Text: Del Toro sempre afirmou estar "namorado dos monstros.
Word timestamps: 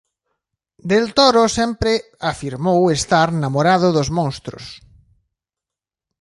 Del 0.89 1.05
Toro 1.17 1.43
sempre 1.57 1.93
afirmou 2.31 2.81
estar 2.97 3.27
"namorado 3.43 3.87
dos 3.97 4.09
monstros. 4.17 4.65